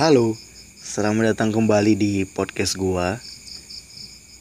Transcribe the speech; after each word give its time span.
Halo, 0.00 0.32
selamat 0.80 1.36
datang 1.36 1.52
kembali 1.52 1.92
di 1.92 2.24
podcast 2.24 2.80
gua. 2.80 3.20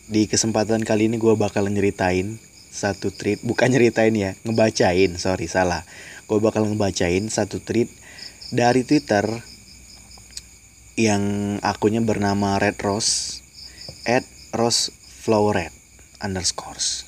Di 0.07 0.23
kesempatan 0.23 0.87
kali 0.87 1.11
ini 1.11 1.19
gua 1.19 1.35
bakal 1.35 1.67
nyeritain 1.67 2.39
satu 2.71 3.11
tweet, 3.11 3.43
bukan 3.43 3.67
nyeritain 3.67 4.15
ya, 4.15 4.39
ngebacain, 4.47 5.19
sorry 5.19 5.51
salah. 5.51 5.83
Gua 6.31 6.39
bakal 6.39 6.63
ngebacain 6.63 7.27
satu 7.27 7.59
tweet 7.59 7.91
dari 8.55 8.87
Twitter 8.87 9.27
yang 10.95 11.59
akunnya 11.59 11.99
bernama 12.07 12.55
Red 12.55 12.79
Rose 12.79 13.43
at 14.07 14.23
Rose 14.55 14.95
Flower 14.95 15.75
underscores. 16.23 17.03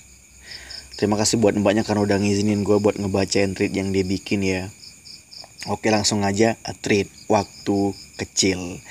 Terima 0.99 1.15
kasih 1.15 1.39
buat 1.39 1.55
mbaknya 1.55 1.87
karena 1.87 2.03
udah 2.03 2.19
ngizinin 2.19 2.67
gue 2.67 2.83
buat 2.83 2.99
ngebacain 2.99 3.55
tweet 3.55 3.71
yang 3.71 3.95
dia 3.95 4.03
bikin 4.03 4.43
ya. 4.43 4.67
Oke 5.69 5.93
langsung 5.93 6.25
aja 6.25 6.57
a 6.65 6.73
tweet 6.73 7.05
waktu 7.29 7.93
kecil. 8.17 8.81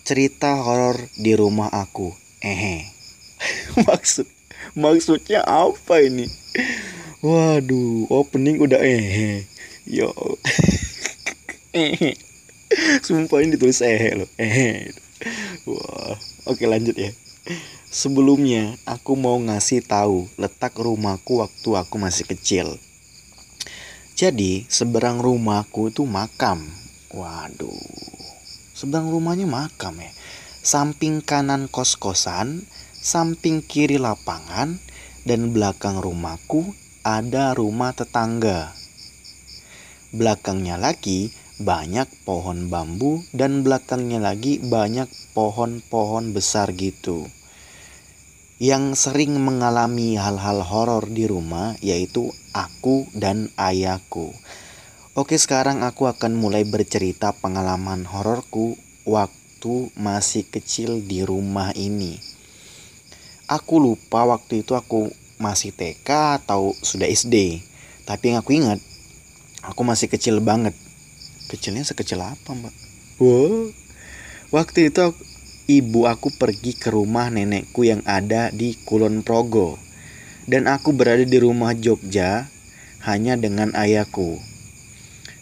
Cerita 0.00 0.56
horor 0.64 0.96
di 1.12 1.36
rumah 1.36 1.68
aku. 1.68 2.16
Ehe. 2.40 2.88
Maksud 3.88 4.24
maksudnya 4.72 5.44
apa 5.44 6.00
ini? 6.00 6.24
Waduh, 7.20 8.08
opening 8.08 8.64
udah 8.64 8.80
ehe. 8.80 9.44
Yo. 9.84 10.08
ehe. 11.76 12.16
Sumpah 13.04 13.44
ini 13.44 13.60
ditulis 13.60 13.84
ehe 13.84 14.16
loh. 14.16 14.30
Ehe. 14.40 14.96
Wah, 15.68 16.16
oke 16.48 16.64
lanjut 16.64 16.96
ya. 16.96 17.12
Sebelumnya, 17.92 18.76
aku 18.88 19.20
mau 19.20 19.36
ngasih 19.36 19.84
tahu 19.84 20.32
letak 20.40 20.80
rumahku 20.80 21.44
waktu 21.44 21.70
aku 21.76 21.96
masih 22.00 22.24
kecil. 22.24 22.80
Jadi, 24.16 24.64
seberang 24.72 25.20
rumahku 25.20 25.92
itu 25.92 26.08
makam. 26.08 26.64
Waduh. 27.12 27.76
Seberang 28.72 29.12
rumahnya 29.12 29.44
makam 29.44 30.00
ya. 30.00 30.08
Samping 30.64 31.20
kanan 31.20 31.68
kos-kosan, 31.68 32.64
samping 32.96 33.60
kiri 33.60 34.00
lapangan, 34.00 34.80
dan 35.28 35.52
belakang 35.52 36.00
rumahku 36.00 36.72
ada 37.04 37.52
rumah 37.52 37.92
tetangga. 37.92 38.72
Belakangnya 40.16 40.80
lagi 40.80 41.28
banyak 41.60 42.08
pohon 42.24 42.72
bambu 42.72 43.20
dan 43.36 43.60
belakangnya 43.60 44.16
lagi 44.16 44.64
banyak 44.64 45.12
pohon-pohon 45.36 46.32
besar 46.32 46.72
gitu 46.72 47.28
yang 48.56 48.96
sering 48.96 49.36
mengalami 49.36 50.16
hal-hal 50.16 50.64
horor 50.64 51.04
di 51.12 51.28
rumah 51.28 51.76
yaitu 51.84 52.32
aku 52.56 53.04
dan 53.12 53.52
ayahku. 53.60 54.32
Oke, 55.16 55.36
sekarang 55.36 55.84
aku 55.84 56.08
akan 56.08 56.36
mulai 56.36 56.64
bercerita 56.64 57.32
pengalaman 57.36 58.04
hororku 58.08 58.76
waktu 59.04 59.92
masih 59.96 60.44
kecil 60.48 61.04
di 61.04 61.24
rumah 61.24 61.72
ini. 61.76 62.20
Aku 63.48 63.80
lupa 63.80 64.24
waktu 64.24 64.64
itu 64.64 64.72
aku 64.76 65.08
masih 65.36 65.72
TK 65.72 66.40
atau 66.44 66.72
sudah 66.80 67.08
SD. 67.08 67.60
Tapi 68.08 68.32
yang 68.32 68.40
aku 68.40 68.56
ingat, 68.56 68.80
aku 69.64 69.84
masih 69.84 70.08
kecil 70.08 70.40
banget. 70.40 70.72
Kecilnya 71.48 71.84
sekecil 71.84 72.20
apa, 72.20 72.52
Mbak? 72.52 72.74
Wow. 73.22 73.70
Waktu 74.50 74.90
itu 74.90 75.00
aku, 75.00 75.20
ibu 75.66 76.06
aku 76.06 76.30
pergi 76.30 76.78
ke 76.78 76.94
rumah 76.94 77.26
nenekku 77.26 77.82
yang 77.82 77.98
ada 78.06 78.54
di 78.54 78.78
Kulon 78.86 79.26
Progo. 79.26 79.82
Dan 80.46 80.70
aku 80.70 80.94
berada 80.94 81.26
di 81.26 81.38
rumah 81.42 81.74
Jogja 81.74 82.46
hanya 83.02 83.34
dengan 83.34 83.74
ayahku. 83.74 84.38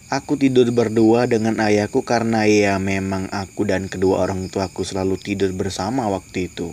Aku 0.09 0.41
tidur 0.41 0.73
berdua 0.73 1.29
dengan 1.29 1.61
ayahku 1.61 2.01
karena 2.09 2.49
ya 2.49 2.81
memang 2.81 3.29
aku 3.29 3.69
dan 3.69 3.93
kedua 3.93 4.25
orang 4.25 4.49
tuaku 4.49 4.81
selalu 4.81 5.21
tidur 5.21 5.53
bersama 5.53 6.09
waktu 6.09 6.49
itu. 6.49 6.73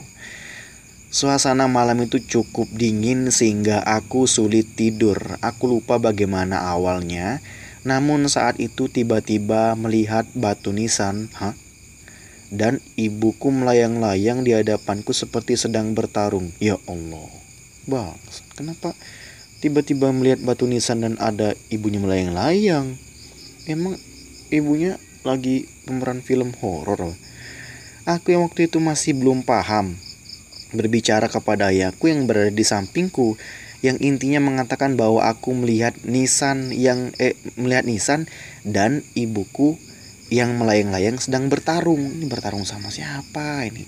Suasana 1.11 1.67
malam 1.67 2.07
itu 2.07 2.23
cukup 2.23 2.71
dingin 2.71 3.35
sehingga 3.35 3.83
aku 3.83 4.31
sulit 4.31 4.79
tidur. 4.79 5.19
Aku 5.43 5.67
lupa 5.67 5.99
bagaimana 5.99 6.71
awalnya. 6.71 7.43
Namun 7.83 8.31
saat 8.31 8.63
itu 8.63 8.87
tiba-tiba 8.87 9.75
melihat 9.75 10.23
batu 10.31 10.71
nisan. 10.71 11.27
Hah? 11.35 11.51
Dan 12.51 12.83
ibuku 12.99 13.47
melayang-layang 13.47 14.43
di 14.43 14.51
hadapanku 14.51 15.15
seperti 15.15 15.55
sedang 15.55 15.95
bertarung. 15.95 16.51
Ya 16.59 16.75
Allah, 16.83 17.31
bang, 17.87 18.19
kenapa 18.59 18.91
tiba-tiba 19.63 20.11
melihat 20.11 20.43
batu 20.43 20.67
nisan 20.67 21.01
dan 21.01 21.15
ada 21.17 21.55
ibunya 21.71 22.03
melayang-layang? 22.03 22.99
Emang 23.65 23.95
ibunya 24.51 24.99
lagi 25.23 25.71
pemeran 25.87 26.19
film 26.19 26.51
horor? 26.59 27.15
Aku 28.03 28.35
yang 28.35 28.43
waktu 28.43 28.67
itu 28.67 28.83
masih 28.83 29.15
belum 29.15 29.47
paham 29.47 29.95
berbicara 30.75 31.31
kepada 31.31 31.71
ayahku 31.71 32.11
yang 32.11 32.27
berada 32.27 32.51
di 32.51 32.63
sampingku 32.63 33.39
yang 33.81 33.97
intinya 33.97 34.37
mengatakan 34.37 34.93
bahwa 34.93 35.25
aku 35.25 35.57
melihat 35.57 35.97
nisan 36.05 36.69
yang 36.69 37.11
eh 37.17 37.33
melihat 37.57 37.85
nisan 37.85 38.29
dan 38.61 39.01
ibuku 39.17 39.81
yang 40.31 40.55
melayang-layang 40.55 41.19
sedang 41.19 41.51
bertarung. 41.51 41.99
Ini 41.99 42.25
bertarung 42.31 42.63
sama 42.63 42.87
siapa 42.87 43.67
ini? 43.67 43.83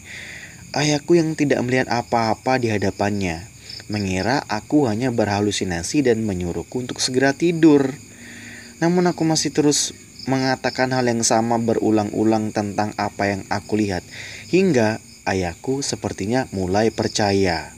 Ayahku 0.76 1.16
yang 1.16 1.40
tidak 1.40 1.64
melihat 1.64 1.88
apa-apa 1.88 2.60
di 2.60 2.68
hadapannya, 2.68 3.48
mengira 3.88 4.44
aku 4.52 4.92
hanya 4.92 5.10
berhalusinasi 5.10 6.04
dan 6.04 6.28
menyuruhku 6.28 6.84
untuk 6.84 7.00
segera 7.00 7.32
tidur. 7.32 7.96
Namun 8.84 9.08
aku 9.08 9.24
masih 9.24 9.56
terus 9.56 9.96
mengatakan 10.28 10.92
hal 10.92 11.08
yang 11.08 11.24
sama 11.24 11.56
berulang-ulang 11.62 12.52
tentang 12.52 12.92
apa 13.00 13.32
yang 13.32 13.42
aku 13.48 13.80
lihat, 13.80 14.04
hingga 14.52 15.00
ayahku 15.24 15.80
sepertinya 15.80 16.52
mulai 16.52 16.92
percaya. 16.92 17.72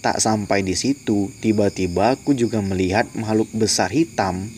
Tak 0.00 0.18
sampai 0.18 0.64
di 0.64 0.74
situ, 0.76 1.28
tiba-tiba 1.44 2.16
aku 2.16 2.32
juga 2.32 2.58
melihat 2.64 3.06
makhluk 3.16 3.48
besar 3.52 3.92
hitam 3.92 4.48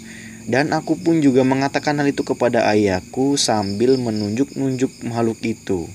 dan 0.49 0.75
aku 0.75 0.99
pun 0.99 1.23
juga 1.23 1.47
mengatakan 1.47 1.99
hal 1.99 2.09
itu 2.11 2.27
kepada 2.27 2.67
ayahku 2.71 3.39
sambil 3.39 3.95
menunjuk-nunjuk 3.99 4.91
makhluk 5.07 5.39
itu. 5.45 5.87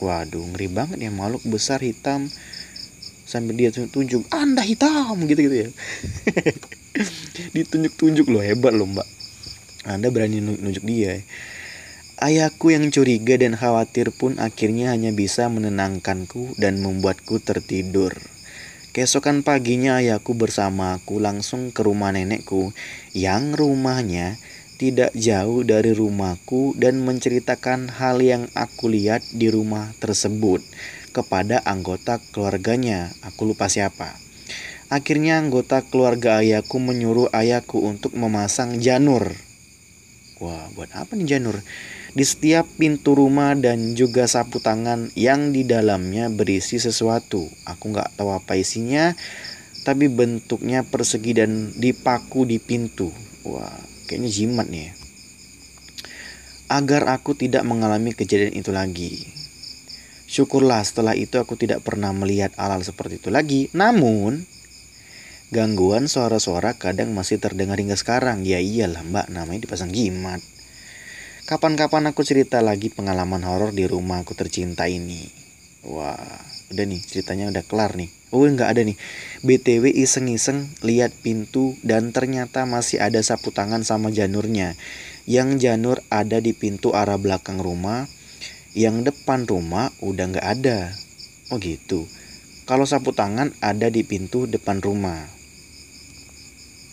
Waduh, 0.00 0.44
ngeri 0.54 0.68
banget 0.72 0.98
ya 0.98 1.12
makhluk 1.12 1.44
besar 1.44 1.84
hitam 1.84 2.32
sambil 3.28 3.54
dia 3.54 3.70
tunjuk 3.70 4.26
anda 4.32 4.64
hitam 4.64 5.14
gitu-gitu 5.28 5.68
ya. 5.68 5.70
Ditunjuk-tunjuk 7.54 8.26
loh 8.26 8.42
hebat 8.42 8.74
loh 8.74 8.88
mbak. 8.88 9.06
Anda 9.86 10.10
berani 10.10 10.42
nunjuk 10.42 10.84
dia. 10.84 11.22
Ayahku 12.20 12.68
yang 12.68 12.92
curiga 12.92 13.40
dan 13.40 13.56
khawatir 13.56 14.12
pun 14.12 14.36
akhirnya 14.36 14.92
hanya 14.92 15.08
bisa 15.08 15.48
menenangkanku 15.48 16.52
dan 16.60 16.84
membuatku 16.84 17.40
tertidur. 17.40 18.12
Keesokan 18.90 19.46
paginya 19.46 20.02
ayahku 20.02 20.34
bersama 20.34 20.98
aku 20.98 21.22
langsung 21.22 21.70
ke 21.70 21.86
rumah 21.86 22.10
nenekku 22.10 22.74
yang 23.14 23.54
rumahnya 23.54 24.34
tidak 24.82 25.14
jauh 25.14 25.62
dari 25.62 25.94
rumahku 25.94 26.74
dan 26.74 26.98
menceritakan 27.06 27.86
hal 27.86 28.18
yang 28.18 28.50
aku 28.56 28.90
lihat 28.90 29.22
di 29.30 29.46
rumah 29.46 29.94
tersebut 30.02 30.58
kepada 31.14 31.62
anggota 31.62 32.18
keluarganya. 32.34 33.14
Aku 33.22 33.46
lupa 33.46 33.70
siapa. 33.70 34.18
Akhirnya 34.90 35.38
anggota 35.38 35.86
keluarga 35.86 36.42
ayahku 36.42 36.82
menyuruh 36.82 37.30
ayahku 37.30 37.78
untuk 37.86 38.18
memasang 38.18 38.82
janur. 38.82 39.38
Wah, 40.40 40.72
buat 40.72 40.88
apa 40.96 41.14
nih 41.14 41.36
janur? 41.36 41.60
di 42.10 42.24
setiap 42.26 42.66
pintu 42.74 43.14
rumah 43.14 43.54
dan 43.54 43.94
juga 43.94 44.26
sapu 44.26 44.58
tangan 44.58 45.14
yang 45.14 45.54
di 45.54 45.62
dalamnya 45.62 46.26
berisi 46.26 46.82
sesuatu. 46.82 47.46
Aku 47.66 47.94
nggak 47.94 48.18
tahu 48.18 48.34
apa 48.34 48.58
isinya, 48.58 49.14
tapi 49.86 50.10
bentuknya 50.10 50.82
persegi 50.82 51.38
dan 51.38 51.70
dipaku 51.78 52.46
di 52.46 52.58
pintu. 52.58 53.14
Wah, 53.46 53.78
kayaknya 54.10 54.30
jimat 54.30 54.66
nih. 54.66 54.90
Ya. 54.90 54.92
Agar 56.70 57.10
aku 57.10 57.34
tidak 57.34 57.66
mengalami 57.66 58.14
kejadian 58.14 58.54
itu 58.54 58.70
lagi. 58.70 59.26
Syukurlah 60.30 60.86
setelah 60.86 61.18
itu 61.18 61.34
aku 61.42 61.58
tidak 61.58 61.82
pernah 61.82 62.14
melihat 62.14 62.54
alal 62.54 62.82
seperti 62.86 63.18
itu 63.18 63.34
lagi. 63.34 63.66
Namun, 63.74 64.46
gangguan 65.50 66.06
suara-suara 66.06 66.78
kadang 66.78 67.10
masih 67.10 67.42
terdengar 67.42 67.74
hingga 67.82 67.98
sekarang. 67.98 68.46
Ya 68.46 68.62
iyalah 68.62 69.02
mbak, 69.02 69.26
namanya 69.34 69.66
dipasang 69.66 69.90
jimat. 69.90 70.38
Kapan-kapan 71.50 72.14
aku 72.14 72.22
cerita 72.22 72.62
lagi 72.62 72.94
pengalaman 72.94 73.42
horor 73.42 73.74
di 73.74 73.82
rumah 73.90 74.22
aku 74.22 74.38
tercinta 74.38 74.86
ini. 74.86 75.26
Wah, 75.82 76.14
udah 76.70 76.84
nih 76.86 77.02
ceritanya 77.02 77.50
udah 77.50 77.66
kelar 77.66 77.98
nih. 77.98 78.06
Oh 78.30 78.46
nggak 78.46 78.70
ada 78.70 78.86
nih. 78.86 78.94
BTW 79.42 79.90
iseng-iseng 79.90 80.70
lihat 80.86 81.10
pintu 81.18 81.74
dan 81.82 82.14
ternyata 82.14 82.62
masih 82.62 83.02
ada 83.02 83.18
sapu 83.18 83.50
tangan 83.50 83.82
sama 83.82 84.14
janurnya. 84.14 84.78
Yang 85.26 85.66
janur 85.66 85.98
ada 86.14 86.38
di 86.38 86.54
pintu 86.54 86.94
arah 86.94 87.18
belakang 87.18 87.58
rumah. 87.58 88.06
Yang 88.78 89.10
depan 89.10 89.50
rumah 89.50 89.90
udah 89.98 90.30
nggak 90.30 90.46
ada. 90.46 90.94
Oh 91.50 91.58
gitu. 91.58 92.06
Kalau 92.70 92.86
sapu 92.86 93.10
tangan 93.10 93.50
ada 93.58 93.90
di 93.90 94.06
pintu 94.06 94.46
depan 94.46 94.78
rumah. 94.78 95.39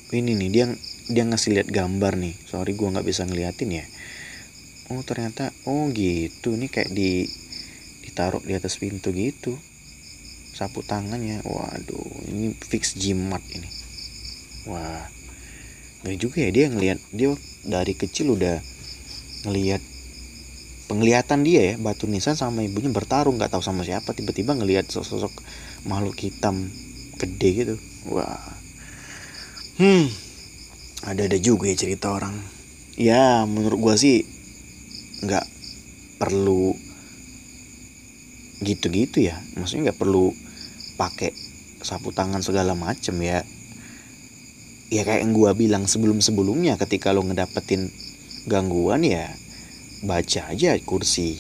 Ini 0.08 0.40
nih 0.40 0.50
dia 0.50 0.66
dia 1.12 1.24
ngasih 1.28 1.52
lihat 1.52 1.68
gambar 1.68 2.16
nih. 2.16 2.36
Sorry 2.48 2.72
gua 2.80 2.96
nggak 2.96 3.08
bisa 3.08 3.28
ngeliatin 3.28 3.76
ya. 3.76 3.86
Oh 4.88 5.04
ternyata 5.04 5.52
oh 5.68 5.92
gitu. 5.92 6.56
Ini 6.56 6.72
kayak 6.72 6.96
di 6.96 7.28
ditaruh 8.08 8.40
di 8.40 8.56
atas 8.56 8.80
pintu 8.80 9.12
gitu. 9.12 9.60
Sapu 10.56 10.80
tangannya. 10.80 11.44
Waduh 11.44 12.24
ini 12.32 12.56
fix 12.56 12.96
jimat 12.96 13.44
ini. 13.52 13.68
Wah. 14.72 15.12
Nggak 16.08 16.18
juga 16.24 16.38
ya 16.40 16.50
dia 16.56 16.66
ngelihat 16.72 17.00
dia 17.12 17.36
dari 17.68 17.92
kecil 17.92 18.32
udah 18.32 18.64
ngelihat 19.44 19.84
penglihatan 20.88 21.44
dia 21.44 21.76
ya 21.76 21.84
batu 21.84 22.08
nisan 22.08 22.40
sama 22.40 22.64
ibunya 22.64 22.88
bertarung 22.96 23.36
nggak 23.36 23.52
tahu 23.52 23.60
sama 23.60 23.84
siapa 23.84 24.16
tiba-tiba 24.16 24.56
ngelihat 24.56 24.88
sosok 24.88 25.36
makhluk 25.84 26.16
hitam 26.16 26.72
gede 27.20 27.50
gitu. 27.52 27.76
Wah 28.08 28.56
hmm. 29.78 30.06
Ada 31.06 31.30
ada 31.30 31.38
juga 31.38 31.70
ya 31.70 31.78
cerita 31.78 32.10
orang. 32.10 32.34
Ya 32.98 33.46
menurut 33.46 33.78
gua 33.78 33.96
sih 33.96 34.26
nggak 35.22 35.46
perlu 36.18 36.74
gitu-gitu 38.66 39.22
ya. 39.22 39.38
Maksudnya 39.54 39.94
nggak 39.94 40.02
perlu 40.02 40.34
pakai 40.98 41.32
sapu 41.86 42.10
tangan 42.10 42.42
segala 42.42 42.74
macem 42.74 43.14
ya. 43.22 43.46
Ya 44.90 45.06
kayak 45.06 45.22
yang 45.22 45.34
gua 45.38 45.54
bilang 45.54 45.86
sebelum-sebelumnya 45.86 46.82
ketika 46.82 47.14
lo 47.14 47.22
ngedapetin 47.22 47.94
gangguan 48.50 49.06
ya 49.06 49.30
baca 50.02 50.50
aja 50.50 50.74
kursi. 50.82 51.38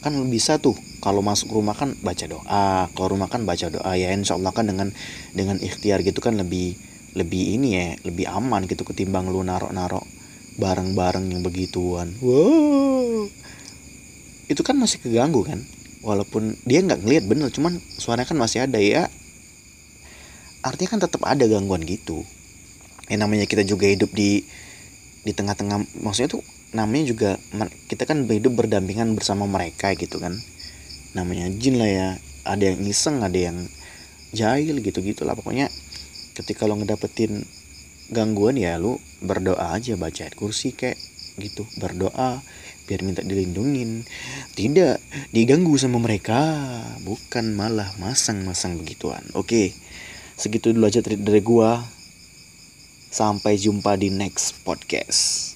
Kan 0.00 0.16
lo 0.16 0.24
bisa 0.24 0.56
tuh 0.56 0.76
kalau 1.04 1.20
masuk 1.20 1.52
rumah 1.52 1.76
kan 1.76 1.92
baca 2.00 2.24
doa 2.24 2.88
kalau 2.96 3.08
rumah 3.12 3.28
kan 3.28 3.44
baca 3.44 3.68
doa. 3.68 3.92
Ya 3.92 4.08
insya 4.16 4.40
Allah 4.40 4.56
kan 4.56 4.64
dengan 4.64 4.88
dengan 5.36 5.60
ikhtiar 5.60 6.00
gitu 6.00 6.24
kan 6.24 6.40
lebih 6.40 6.93
lebih 7.14 7.58
ini 7.58 7.68
ya 7.78 7.86
lebih 8.02 8.26
aman 8.26 8.66
gitu 8.66 8.82
ketimbang 8.82 9.30
lu 9.30 9.46
narok-narok 9.46 10.02
bareng-bareng 10.58 11.30
yang 11.30 11.42
begituan. 11.42 12.14
Wow. 12.22 13.26
Itu 14.46 14.62
kan 14.62 14.78
masih 14.78 15.02
keganggu 15.02 15.42
kan? 15.46 15.62
Walaupun 16.02 16.58
dia 16.62 16.82
nggak 16.82 17.02
ngelihat 17.02 17.24
bener. 17.26 17.48
Cuman 17.50 17.78
suaranya 17.98 18.30
kan 18.30 18.38
masih 18.38 18.66
ada 18.66 18.78
ya. 18.78 19.10
Artinya 20.62 20.98
kan 20.98 21.00
tetap 21.02 21.22
ada 21.26 21.46
gangguan 21.46 21.82
gitu. 21.82 22.22
Yang 23.10 23.20
namanya 23.20 23.46
kita 23.50 23.62
juga 23.66 23.90
hidup 23.90 24.10
di 24.14 24.46
di 25.24 25.32
tengah-tengah 25.32 26.04
maksudnya 26.04 26.38
tuh 26.38 26.42
namanya 26.76 27.04
juga 27.08 27.30
kita 27.88 28.04
kan 28.04 28.28
hidup 28.28 28.58
berdampingan 28.58 29.14
bersama 29.14 29.46
mereka 29.46 29.94
gitu 29.98 30.22
kan. 30.22 30.38
Namanya 31.18 31.50
jin 31.50 31.78
lah 31.78 31.90
ya. 31.90 32.08
Ada 32.44 32.76
yang 32.76 32.84
iseng 32.84 33.24
ada 33.24 33.38
yang 33.38 33.64
jahil 34.34 34.82
gitu 34.82 35.00
gitulah 35.00 35.32
pokoknya 35.32 35.70
ketika 36.34 36.66
lo 36.66 36.76
ngedapetin 36.76 37.46
gangguan 38.12 38.58
ya 38.60 38.76
lu 38.76 39.00
berdoa 39.24 39.72
aja 39.72 39.96
baca 39.96 40.26
ayat 40.26 40.36
kursi 40.36 40.74
kayak 40.74 40.98
gitu. 41.40 41.64
Berdoa 41.78 42.42
biar 42.84 43.00
minta 43.00 43.24
dilindungin. 43.24 44.04
Tidak 44.52 45.00
diganggu 45.32 45.78
sama 45.80 46.02
mereka. 46.02 46.42
Bukan 47.06 47.54
malah 47.56 47.94
masang-masang 48.02 48.76
begituan. 48.76 49.24
Oke 49.32 49.72
segitu 50.34 50.74
dulu 50.74 50.90
aja 50.90 51.00
dari 51.00 51.40
gua. 51.40 51.80
Sampai 53.14 53.54
jumpa 53.54 53.94
di 53.94 54.10
next 54.10 54.66
podcast 54.66 55.53